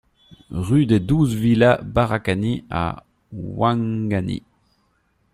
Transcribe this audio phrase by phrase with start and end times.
[0.49, 4.41] RUE DES douze VILLAS BARAKANI à Ouangani